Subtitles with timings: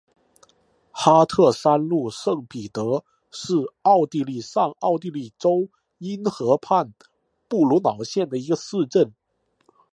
[0.91, 3.53] 哈特山麓圣彼得是
[3.83, 6.91] 奥地利上奥地利州因河畔
[7.47, 9.13] 布劳瑙县的一个市镇。